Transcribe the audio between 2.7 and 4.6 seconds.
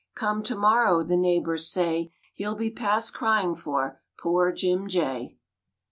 past crying for; Poor